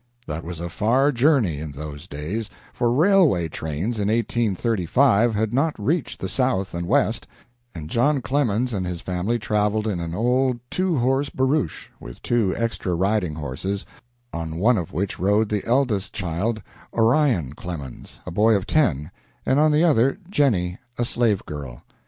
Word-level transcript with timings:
That 0.25 0.43
was 0.43 0.59
a 0.59 0.67
far 0.67 1.11
journey, 1.11 1.59
in 1.59 1.73
those 1.73 2.07
days, 2.07 2.49
for 2.73 2.91
railway 2.91 3.47
trains 3.49 3.99
in 3.99 4.07
1835 4.07 5.35
had 5.35 5.53
not 5.53 5.75
reached 5.77 6.19
the 6.19 6.27
South 6.27 6.73
and 6.73 6.87
West, 6.87 7.27
and 7.75 7.87
John 7.87 8.19
Clemens 8.19 8.73
and 8.73 8.83
his 8.87 8.99
family 9.01 9.37
traveled 9.37 9.85
in 9.85 9.99
an 9.99 10.15
old 10.15 10.59
two 10.71 10.97
horse 10.97 11.29
barouche, 11.29 11.89
with 11.99 12.19
two 12.23 12.51
extra 12.57 12.95
riding 12.95 13.35
horses, 13.35 13.85
on 14.33 14.55
one 14.55 14.79
of 14.79 14.91
which 14.91 15.19
rode 15.19 15.49
the 15.49 15.63
eldest 15.67 16.13
child, 16.13 16.63
Orion 16.95 17.53
Clemens, 17.53 18.21
a 18.25 18.31
boy 18.31 18.55
of 18.55 18.65
ten, 18.65 19.11
and 19.45 19.59
on 19.59 19.71
the 19.71 19.83
other 19.83 20.17
Jennie, 20.31 20.79
a 20.97 21.05
slave 21.05 21.45
girl. 21.45 21.83